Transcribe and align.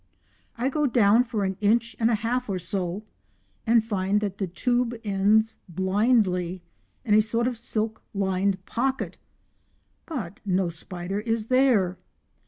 I 0.57 0.69
go 0.69 0.87
down 0.87 1.23
for 1.25 1.43
an 1.43 1.57
inch 1.61 1.95
and 1.99 2.09
a 2.09 2.15
half 2.15 2.49
or 2.49 2.57
so 2.57 3.03
and 3.67 3.85
find 3.85 4.19
that 4.19 4.39
the 4.39 4.47
tube 4.47 4.95
ends 5.03 5.59
blindly 5.69 6.63
in 7.05 7.13
a 7.13 7.21
sort 7.21 7.45
of 7.45 7.55
silk 7.55 8.01
lined 8.11 8.65
pocket, 8.65 9.17
but 10.07 10.39
no 10.43 10.69
spider 10.69 11.19
is 11.19 11.49
there! 11.49 11.99